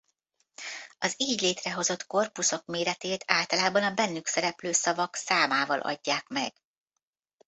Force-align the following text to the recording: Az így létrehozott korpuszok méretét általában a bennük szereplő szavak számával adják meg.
Az 0.99 1.13
így 1.17 1.41
létrehozott 1.41 2.07
korpuszok 2.07 2.65
méretét 2.65 3.23
általában 3.27 3.83
a 3.83 3.93
bennük 3.93 4.27
szereplő 4.27 4.71
szavak 4.71 5.15
számával 5.15 5.79
adják 5.79 6.27
meg. 6.27 6.53